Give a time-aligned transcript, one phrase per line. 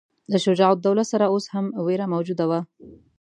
[0.31, 2.59] له شجاع الدوله سره اوس هم وېره موجوده وه.